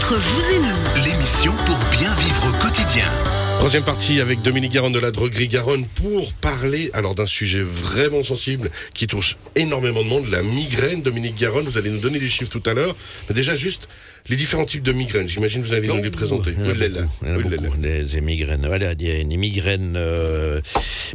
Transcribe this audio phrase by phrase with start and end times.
[0.00, 3.04] Entre vous et nous, L'émission pour bien vivre au quotidien.
[3.60, 8.22] Troisième partie avec Dominique Garonne de la Droguerie Garonne pour parler alors d'un sujet vraiment
[8.22, 11.02] sensible qui touche énormément de monde, la migraine.
[11.02, 12.96] Dominique Garonne, vous allez nous donner des chiffres tout à l'heure.
[13.28, 13.88] Mais déjà juste
[14.28, 15.28] les différents types de migraines.
[15.28, 16.52] J'imagine que vous allez nous les présenter.
[16.58, 17.02] Il y en a là là.
[17.02, 17.56] beaucoup, il y en a là là.
[17.62, 18.66] beaucoup, des, des migraines.
[18.66, 20.60] Voilà, il y a une migraine euh,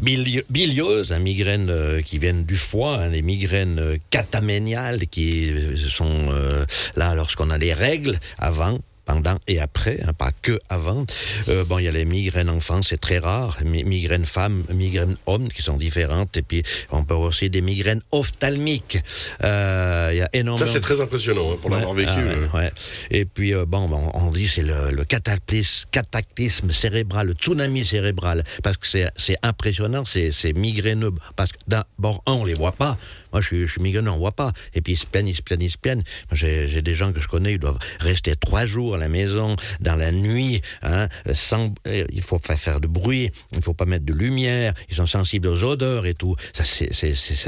[0.03, 5.51] bili- bilieuses, hein, migraines euh, qui viennent du foie, hein, les migraines euh, cataméniales qui
[5.89, 6.63] sont euh,
[6.95, 11.05] là lorsqu'on a les règles avant pendant et après, hein, pas que avant.
[11.47, 13.57] Euh, bon, il y a les migraines enfants, c'est très rare.
[13.63, 16.35] Mi- migraines femmes, migraines hommes qui sont différentes.
[16.37, 18.99] Et puis, on peut avoir aussi des migraines ophtalmiques.
[19.43, 20.65] Euh, il y a énormément.
[20.65, 22.11] Ça c'est très impressionnant hein, pour l'avoir Ouais, vécu.
[22.17, 22.57] ah ouais, euh.
[22.57, 22.71] ouais.
[23.11, 28.43] Et puis, bon, bon, on dit c'est le, le cataclysme, cataclysme cérébral, le tsunami cérébral,
[28.63, 31.11] parce que c'est impressionnant, c'est migraineux.
[31.35, 32.97] Parce que d'abord, un, on les voit pas.
[33.31, 34.51] Moi, je suis, je suis migraineux, on voit pas.
[34.73, 36.03] Et puis, ils se plaignent, ils se plaignent, ils se plaignent.
[36.31, 39.95] J'ai des gens que je connais, ils doivent rester trois jours à la maison, dans
[39.95, 44.05] la nuit, hein, sans, euh, il faut pas faire de bruit, il faut pas mettre
[44.05, 46.35] de lumière, ils sont sensibles aux odeurs et tout.
[46.53, 46.91] Ça, c'est-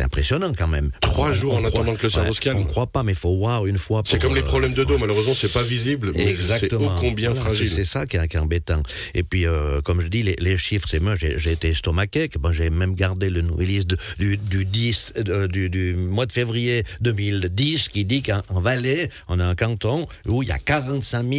[0.01, 0.91] impressionnant quand même.
[1.01, 2.59] Trois On- jours on en croit- attendant que le cerveau ouais, se calme.
[2.59, 4.01] On croit pas, mais il faut voir une fois.
[4.05, 7.45] C'est comme les problèmes de dos, malheureusement c'est pas visible, mais c'est ô combien Voilà,
[7.45, 7.69] fragile.
[7.69, 8.83] c'est- ça qui est, qui est embêtant.
[9.15, 12.29] Et puis, euh, comme je dis, les, les chiffres, c'est moi, j'ai été estomaqué.
[12.39, 16.83] bon, j'ai même gardé le de- du, du 10, euh, du, du mois de février
[17.01, 21.23] 2010 qui dit qu'en en Valais, on a un canton où il y a 45
[21.27, 21.36] 000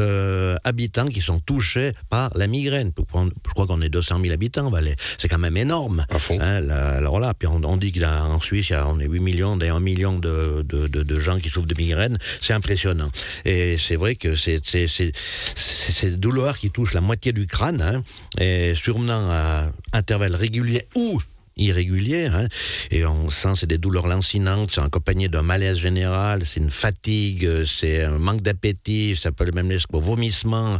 [0.00, 2.92] euh, habitants qui sont touchés par la migraine.
[2.96, 4.94] Je crois qu'on est 200 000 habitants Valais.
[5.16, 6.06] C'est quand même énorme.
[6.08, 6.38] À fond.
[6.40, 9.08] Hein, là, alors là, puis on, on dit qu'en Suisse, il y a, on est
[9.08, 12.16] 8 millions, d'ailleurs un million de, de, de, de gens qui souffrent de migraine.
[12.40, 13.08] C'est impressionnant.
[13.44, 18.02] Et c'est vrai que c'est ces douleurs qui touchent la moitié du crâne, hein,
[18.40, 21.20] et sûrement à intervalles réguliers ou
[21.58, 22.48] irréguliers, hein,
[22.90, 27.44] et on sent c'est des douleurs lancinantes, c'est accompagné d'un malaise général, c'est une fatigue,
[27.44, 30.78] euh, c'est un manque d'appétit, ça peut même aller jusqu'au vomissement,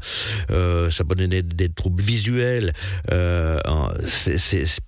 [0.51, 2.73] euh, ça peut donner des, troubles visuels.
[3.13, 3.61] Euh,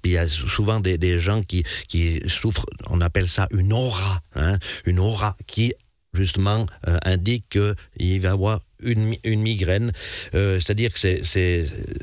[0.05, 4.21] il y a souvent des, des gens qui, qui souffrent, on appelle ça une aura,
[4.35, 5.73] hein, une aura qui
[6.15, 9.93] justement euh, indique qu'il va y avoir une, mi- une migraine,
[10.35, 11.21] Euh, c'est-à-dire que c'est,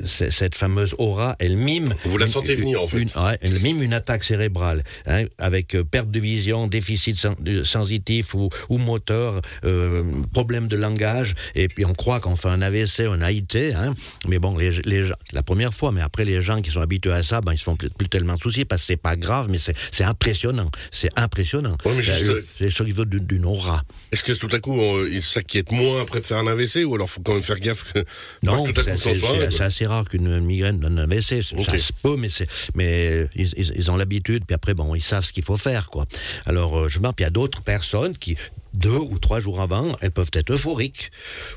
[0.05, 1.93] cette fameuse aura, elle mime.
[2.05, 2.99] Vous la une- sentez venir, en fait.
[3.01, 7.35] une- ouais, elle mime une attaque cérébrale, hein, avec euh, perte de vision, déficit sen-
[7.39, 12.49] de- sensitif ou, ou moteur, euh, problème de langage, et puis on croit qu'on fait
[12.49, 13.93] un AVC, un AIT, hein,
[14.27, 17.11] mais bon, les, les gens, la première fois, mais après les gens qui sont habitués
[17.13, 19.47] à ça, ben, ils se font plus, plus tellement soucier parce que c'est pas grave,
[19.49, 21.77] mais c'est, impressionnant, c'est impressionnant.
[21.85, 23.83] Ouais, Euh, C'est ce qu'il veut d'une, aura.
[24.11, 26.95] Est-ce que tout à coup on- il s'inquiète moins après de faire un AVC ou
[26.95, 27.99] alors faut quand même faire gaffe que
[28.43, 31.41] Non, pas que tout à c'est coup assez rare qu'une migraine donne un AVC.
[31.41, 31.65] C'est- Ok.
[31.65, 35.01] Ça se peut, mais, c'est- mais ils, ils- ils ont l'habitude, puis après, bon, ils
[35.03, 35.89] savent ce qu'il faut faire.
[35.89, 36.05] Quoi.
[36.45, 38.35] Alors, euh, je me puis il y a d'autres personnes qui,
[38.73, 41.11] deux ou trois jours avant, elles peuvent être euphoriques,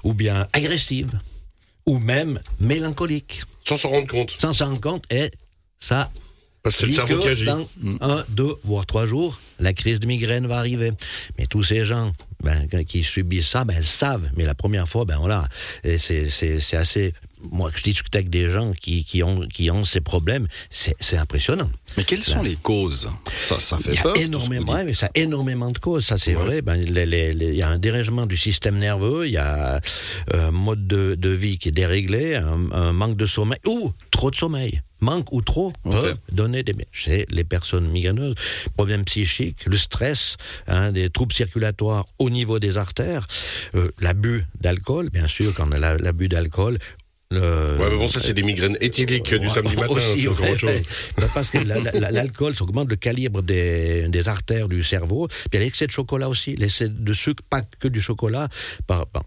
[0.05, 1.19] ou bien agressives,
[1.87, 4.35] ou même mélancoliques, sans s'en rendre compte.
[4.39, 5.31] sans s'en rendre compte, et
[5.79, 6.11] ça
[6.63, 7.45] Parce que c'est le dit cerveau que qui agit.
[7.47, 7.67] dans
[8.03, 10.93] un, deux, voire trois jours, la crise de migraine va arriver.
[11.39, 12.13] Mais tous ces gens
[12.45, 14.29] ben, qui subissent ça, ben, elles savent.
[14.37, 15.49] Mais la première fois, ben voilà,
[15.85, 17.15] et c'est c'est- c'est assez.
[17.51, 21.71] Moi, je discute avec des gens qui, qui, ont, qui ont ces problèmes, c'est impressionnant.
[21.97, 23.09] Mais quelles sont les causes?
[23.39, 24.17] Ça, ça fait Il y a peur.
[24.17, 26.63] énormément, mais ça a énormément de causes, ça c'est vrai.
[26.63, 29.77] Ben, les- les- les- il y a un dérèglement du système nerveux, il y a
[30.35, 33.93] euh, un mode de, de vie qui est déréglé, un, un manque de sommeil ou
[34.11, 34.83] trop de sommeil.
[35.03, 35.93] Manque ou trop Ok.
[35.93, 38.35] peuvent donner des chez les personnes migraineuses,
[38.75, 40.37] problèmes psychiques, le stress,
[40.69, 43.27] hein, des troubles circulatoires au niveau des artères,
[43.75, 46.79] euh, l'abus d'alcool, bien sûr, quand on a la- l'abus d'alcool.
[47.31, 50.59] Le- Ouais, mais bon, ça c'est des migraines éthyliques du samedi matin, aussi, ouais, autre
[50.59, 50.71] chose.
[51.19, 51.25] ouais.
[51.35, 55.29] Parce que la- la- l'alcool, ça augmente le calibre des, des artères du cerveau.
[55.51, 58.49] Puis l'excès de chocolat aussi, l'excès de sucre, pas que du chocolat.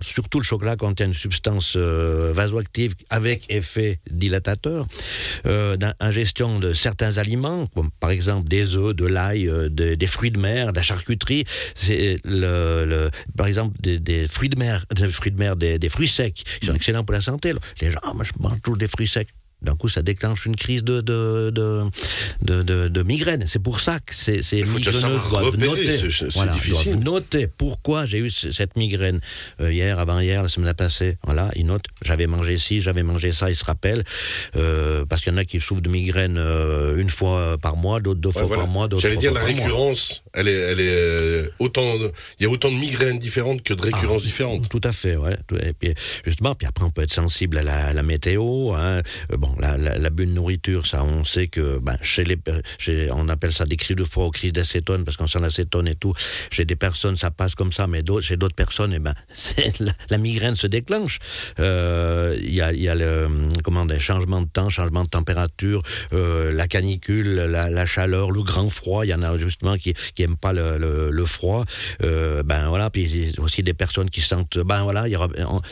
[0.01, 4.85] Surtout le chocolat contient une substance euh, vasoactive avec effet dilatateur.
[5.45, 10.07] Euh, ingestion de certains aliments, comme par exemple des œufs, de l'ail, euh, de- des
[10.07, 11.45] fruits de mer, de la charcuterie.
[11.75, 15.79] C'est le, le- par exemple des, des fruits de mer, des fruits de mer, des,
[15.89, 16.43] fruits secs.
[16.61, 17.53] Ils sont excellents pour la santé.
[17.81, 19.29] Les gens, ah, moi je mange toujours des fruits secs.
[19.63, 21.49] D'un coup, ça déclenche une crise de, de,
[22.41, 23.45] de, de, migraine.
[23.47, 25.91] C'est pour ça que ces, ces Il faut déjà migraineux doivent repérer, noter.
[26.11, 26.95] c'est- Voilà, difficile.
[26.99, 29.19] noter pourquoi j'ai eu ce- cette migraine
[29.61, 31.17] Euh, hier, avant-hier, la semaine passée.
[31.23, 31.85] Voilà, ils notent.
[32.03, 34.03] J'avais mangé ci, j'avais mangé ça, ils se rappellent.
[34.55, 37.99] Euh, parce qu'il y en a qui souffrent de migraine euh, une fois par mois,
[37.99, 38.63] d'autres deux Ouais, fois voilà.
[38.63, 39.65] par mois, d'autres J'allais trois dire fois la par mois.
[39.65, 41.83] récurrence, elle est, elle est euh, autant,
[42.39, 44.67] il y a autant de migraines différentes que de récurrences différentes.
[44.69, 45.37] Tout à fait, ouais.
[45.61, 45.93] Et puis,
[46.25, 48.73] justement, puis après, on peut être sensible à la, à la météo.
[48.73, 49.01] hein.
[49.37, 52.37] Bon, la, la, de nourriture, ça, on sait que ben, chez les,
[53.11, 56.13] on appelle ça des cris de froid crises d'acétone parce qu'on sent l'acétone et tout.
[56.51, 59.13] Chez des personnes, ça passe comme ça, mais chez d'autres personnes, eh ben,
[60.09, 61.19] la, migraine se déclenche.
[61.59, 65.81] Euh, Il y a, y a le, comment des changements de temps, changement de température,
[66.13, 69.05] euh, la canicule, la, chaleur, le grand froid.
[69.05, 71.65] Il y en a justement qui qui aiment pas le, froid.
[72.03, 75.05] Euh, ben voilà, puis aussi des personnes qui sentent, ben voilà,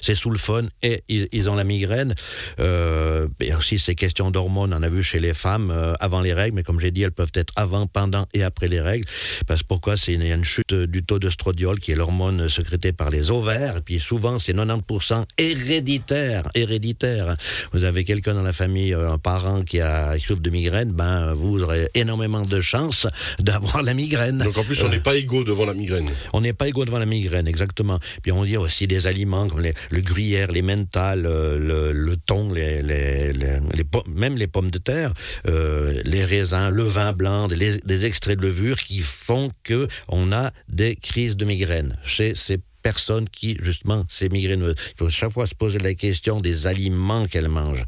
[0.01, 2.15] c'est sous le fun et ils, ont la migraine.
[2.59, 5.93] Euh, il y a aussi ces questions d'hormones, on a vu chez les femmes euh,
[5.99, 8.81] avant les règles, mais comme j'ai dit, elles peuvent être avant, pendant et après les
[8.81, 9.05] règles.
[9.47, 9.95] Parce que pourquoi?
[9.97, 13.09] C'est une, il y a une chute du taux d'ostrodiol, qui est l'hormone sécrétée par
[13.09, 17.35] les ovaires, et puis souvent c'est 90% héréditaire, héréditaire.
[17.71, 20.91] Vous avez quelqu'un dans la famille, euh, un parent qui a qui souffre de migraine,
[20.91, 23.07] ben vous aurez énormément de chances
[23.39, 24.39] d'avoir la migraine.
[24.39, 26.09] Donc en plus, on n'est pas égaux devant la migraine.
[26.33, 27.99] On n'est pas égaux devant la migraine, exactement.
[28.21, 32.15] Puis on dit aussi des aliments comme les- le gruyère, les mentales, euh, le, le
[32.17, 33.50] thon, les, les, les-
[33.83, 35.13] pommes- même les pommes de terre,
[35.47, 40.31] euh, les raisins, le vin blanc, des, des extraits de levure qui font que on
[40.31, 44.75] a des crises de migraine chez ces personnes qui, justement, ces migraineuses.
[44.93, 47.85] Il faut chaque fois se poser la question des aliments qu'elles mangent.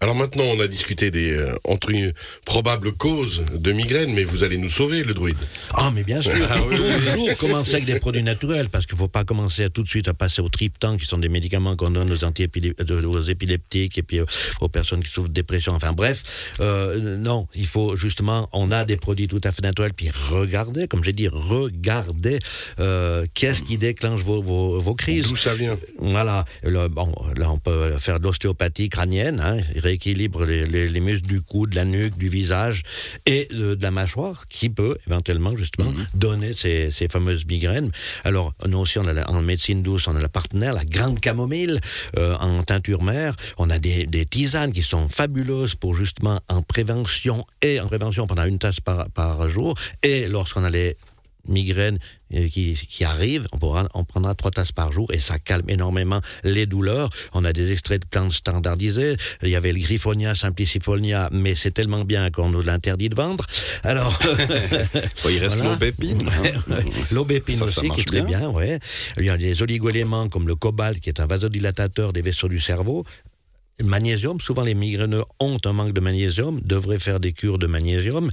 [0.00, 2.12] Alors maintenant, on a discuté des euh, entre une
[2.44, 5.36] probables causes de migraine, mais vous allez nous sauver, le druide.
[5.74, 6.30] Ah, mais bien sûr,
[6.70, 9.88] toujours commencer avec des produits naturels, parce qu'il ne faut pas commencer à tout de
[9.88, 13.98] suite à passer au triptan, qui sont des médicaments qu'on donne aux, euh, aux épileptiques
[13.98, 14.24] et puis euh,
[14.60, 15.72] aux personnes qui souffrent de dépression.
[15.72, 16.22] Enfin bref,
[16.60, 20.86] euh, non, il faut justement, on a des produits tout à fait naturels, puis regardez,
[20.86, 22.38] comme j'ai dit, regardez
[22.78, 25.26] euh, qu'est-ce qui déclenche vos, vos, vos crises.
[25.26, 25.76] D'où ça vient?
[25.98, 31.00] Voilà, le- bon, là on peut faire de l'ostéopathie crânienne, hein, rééquilibre les, les- les
[31.00, 32.82] muscles du cou, de la nuque, du visage
[33.26, 37.90] et de, de la mâchoire, qui peut éventuellement justement donner ces, ces fameuses migraines.
[38.24, 41.20] Alors nous aussi, on a la- en médecine douce, on a la partenaire, la grande
[41.20, 41.78] camomille
[42.18, 43.34] euh, en teinture mère.
[43.56, 48.26] On a des, des tisanes qui sont fabuleuses pour justement en prévention et en prévention
[48.26, 49.74] pendant une tasse par, par jour.
[50.02, 50.96] Et lorsqu'on a les
[51.48, 51.98] migraines
[52.34, 55.68] euh, qui, qui arrivent, on, pourra, on prendra trois tasses par jour et ça calme
[55.68, 57.08] énormément les douleurs.
[57.32, 59.16] On a des extraits de plantes standardisés.
[59.42, 63.44] Il y avait le Griffonia simplicifolia, mais c'est tellement bien qu'on nous l'interdit de vendre.
[63.82, 64.18] Alors,
[65.22, 65.70] Bon, il reste Voilà.
[65.72, 66.28] l'aubépine.
[66.28, 66.74] hein.
[67.12, 68.48] L'aubépine Ça, aussi, ça qui très bien.
[68.50, 68.78] ouais.
[69.16, 72.60] Il y a des oligoéléments comme le cobalt, qui est un vasodilatateur des vaisseaux du
[72.60, 73.04] cerveau.
[73.84, 78.28] Magnésium, souvent les migraineux ont un manque de magnésium, devraient faire des cures de magnésium.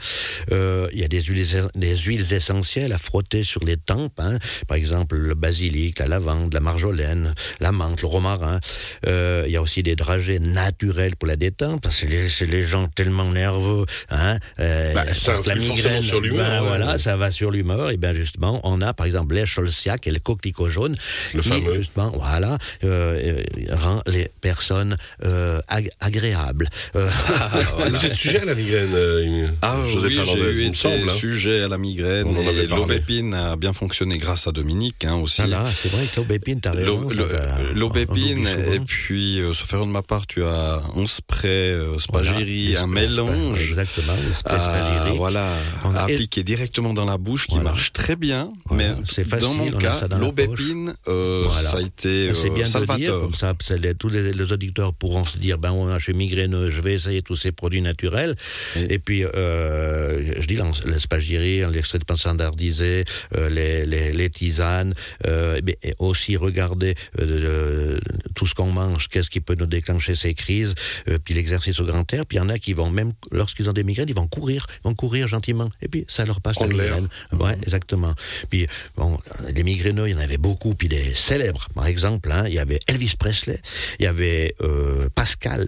[0.51, 1.45] Euh, il y a des huiles,
[1.75, 4.39] des huiles essentielles à frotter sur les tempes, hein.
[4.67, 8.59] par exemple le basilic, la lavande, la marjolaine, la menthe, le romarin.
[9.05, 12.63] Euh, il y a aussi des dragées naturels pour la détente, parce que c'est les
[12.63, 13.85] gens tellement nerveux.
[14.09, 14.37] Hein.
[14.59, 16.67] Euh, Bah, ça la forcément sur l'humeur, ben ouais.
[16.67, 17.91] voilà, ça va sur l'humeur.
[17.91, 20.95] Et bien justement, on a par exemple l'écholciac et le coquelicot jaune,
[21.35, 21.75] Le qui fameux.
[21.75, 23.37] justement, voilà, euh,
[23.69, 25.34] euh, rend les personnes euh,
[25.67, 26.69] ag- agréables.
[26.95, 27.09] Euh,
[27.89, 30.67] Vous êtes sujet à la migraine, euh, Ah Joseph oui, Fernandez, j'ai il eu me
[30.69, 31.09] été semble.
[31.09, 31.13] hein.
[31.13, 32.27] sujet à la migraine.
[32.27, 35.41] On et l'aubépine a bien fonctionné grâce à Dominique hein, aussi.
[35.41, 37.05] voilà, c'est vrai que l'aubépine, t'as raison.
[37.07, 41.95] On L'aubépine, et puis, euh, sauf erreur de ma part, tu as un spray euh,
[42.09, 43.69] Voilà, spagérie, le un spray- mélange.
[43.69, 45.49] Exactement, le spray à- voilà,
[45.83, 47.71] On a- à appliquer directement dans la bouche, qui Voilà.
[47.71, 48.51] marche très bien.
[48.65, 51.69] Voilà, mais c'est facile, dans mon cas, l'aubépine, euh, Voilà.
[51.69, 53.21] ça a été C'est euh, bien de le dire, salvateur.
[53.21, 56.81] comme ça, les- tous les, les auditeurs pourront se dire, ben je suis migraineux, je
[56.81, 58.35] vais essayer tous ces produits naturels.
[58.75, 58.87] Oui.
[58.89, 63.05] Et puis, euh, je dis, l'en- le spagérie, l'extrait de pain standardisé,
[63.35, 64.93] euh, les, les, les tisanes,
[65.25, 67.99] euh, mais et aussi regarder euh,
[68.35, 70.75] tout ce qu'on mange, qu'est-ce qui peut nous déclencher ces crises,
[71.09, 72.25] euh, puis l'exercice au grand air.
[72.25, 74.67] Puis il y en a qui vont, même lorsqu'ils ont des migraines, ils vont courir,
[74.83, 75.69] ils vont courir gentiment.
[75.81, 77.07] Et puis, ça leur passe la migraine.
[77.33, 78.13] Ouais, exactement.
[78.49, 79.17] Puis, bon,
[79.53, 81.67] les migraineux, il y en avait beaucoup, puis des célèbres.
[81.73, 83.59] Par exemple, hein, il y avait Elvis Presley,
[83.99, 85.67] il y avait euh, Pascal.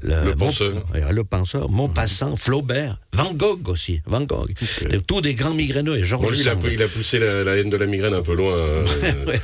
[0.00, 0.74] Le Mon- penseur.
[0.94, 4.52] Le penseur, Maupassant, Flaubert, Van Gogh aussi, Van Gogh.
[4.88, 6.64] De- Tous des grands migraineux et Georges Bon, lui, il a, Sand.
[6.70, 8.52] il a poussé la, la haine de la migraine un peu loin.
[8.52, 8.84] euh,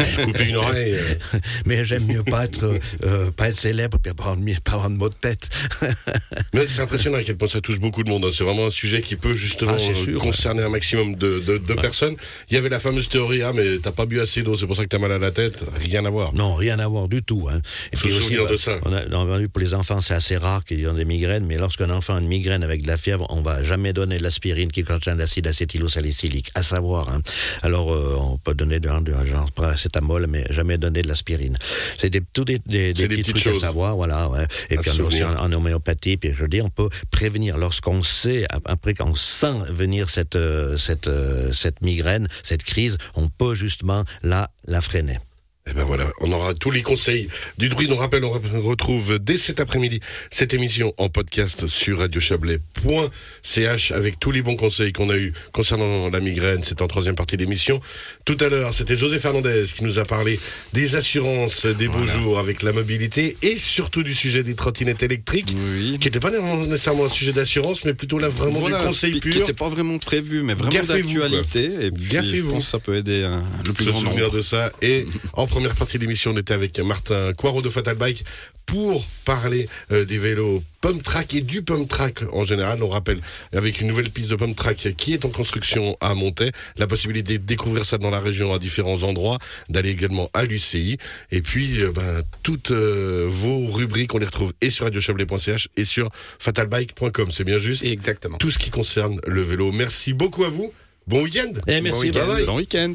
[0.00, 0.94] se couper une oreille.
[0.94, 1.38] euh.
[1.66, 4.90] Mais j'aime mieux pas être, euh, pas être célèbre puis pas avoir, de- pas avoir
[4.90, 5.48] de de tête.
[6.54, 8.24] Mais c'est impressionnant à quel point ça touche beaucoup de monde.
[8.24, 8.30] hein.
[8.32, 11.58] C'est vraiment un sujet qui peut justement Ah, euh, sûr, concerner un maximum de, de-
[11.58, 12.16] de personnes.
[12.50, 14.76] Il y avait la fameuse théorie, ah, mais t'as pas bu assez d'eau, c'est pour
[14.76, 15.64] ça que t'as mal à la tête.
[15.80, 16.34] Rien à voir.
[16.34, 17.48] Non, rien à voir du tout.
[17.50, 17.60] Hein.
[17.92, 18.78] Et Faut se souvenir de ça.
[18.84, 21.46] On a, on a vu pour les enfants, c'est assez rare qu'ils ont des migraines,
[21.46, 24.22] mais lorsqu'un enfant a une migraine avec de la fièvre, on va jamais donner de
[24.22, 27.08] l'aspirine qui contient de l'acide acétylosalicylique, à savoir.
[27.10, 27.20] Hein.
[27.62, 31.56] Alors, euh, on peut donner de, de genre paracétamol, mais jamais donner de l'aspirine.
[31.98, 33.58] C'est des, tout des, des, petits trucs choses.
[33.58, 34.28] à savoir, voilà.
[34.28, 34.46] Ouais.
[34.70, 38.02] Et À puis on aussi en, en homéopathie, puis je dire, on peut prévenir lorsqu'on
[38.02, 43.28] sait, ap- après qu'on sent venir cette, euh, cette, euh, cette migraine, cette crise, on
[43.28, 45.18] peut justement la, la freiner.
[45.66, 47.90] Et ben voilà, on aura tous les conseils du druide.
[47.90, 48.30] On rappelle, on
[48.60, 49.98] retrouve dès cet après-midi
[50.30, 56.10] cette émission en podcast sur radiochablais.ch avec tous les bons conseils qu'on a eu concernant
[56.10, 56.60] la migraine.
[56.62, 57.80] C'est en troisième partie d'émission.
[58.26, 60.38] Tout à l'heure, c'était José Fernandez qui nous a parlé
[60.74, 65.56] des assurances, des beaux jours avec la mobilité et surtout du sujet des trottinettes électriques,
[65.72, 65.96] Oui.
[65.98, 69.20] qui n'était pas nécessairement un sujet d'assurance, mais plutôt là vraiment Voilà, du conseil qui-
[69.20, 69.40] Qui pur.
[69.40, 71.70] n'était pas vraiment prévu, mais vraiment d'actualité.
[71.86, 74.36] Et puis, je pense que ça peut aider hein, le plus se grand souvenir nombre.
[74.36, 74.70] de ça.
[74.82, 78.24] Et en première partie de l'émission, on était avec Martin Coirot de Fatal Bike
[78.66, 82.82] pour parler euh, des vélos pump track et du pump track en général.
[82.82, 83.20] On rappelle,
[83.52, 87.38] avec une nouvelle piste de pump track qui est en construction à Montaix, la possibilité
[87.38, 90.98] de découvrir ça dans la région à différents endroits, d'aller également à l'UCI.
[91.30, 95.84] Et puis, euh, ben, toutes euh, vos rubriques, on les retrouve et sur radiochablais.ch et
[95.84, 96.08] sur
[96.40, 97.30] fatalbike.com.
[97.30, 97.84] C'est bien juste?
[97.84, 98.38] Exactement.
[98.38, 99.70] tout ce qui concerne le vélo.
[99.70, 100.72] Merci beaucoup à vous.
[101.06, 101.52] Bon week-end.
[101.68, 102.10] Eh, merci.
[102.10, 102.26] Bon week-end.
[102.26, 102.46] Bye bye.
[102.46, 102.92] Bon week-end.